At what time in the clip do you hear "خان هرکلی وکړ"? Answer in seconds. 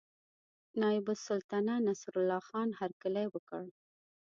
2.47-3.61